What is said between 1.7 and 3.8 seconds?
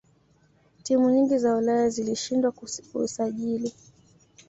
zilishindwa kusajili